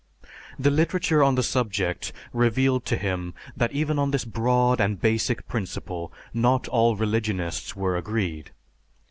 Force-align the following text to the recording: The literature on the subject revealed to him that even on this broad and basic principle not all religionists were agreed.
The 0.57 0.71
literature 0.71 1.21
on 1.23 1.35
the 1.35 1.43
subject 1.43 2.11
revealed 2.33 2.85
to 2.85 2.97
him 2.97 3.35
that 3.55 3.71
even 3.71 3.99
on 3.99 4.09
this 4.09 4.25
broad 4.25 4.81
and 4.81 4.99
basic 4.99 5.47
principle 5.47 6.11
not 6.33 6.67
all 6.69 6.95
religionists 6.95 7.75
were 7.75 7.95
agreed. 7.95 8.49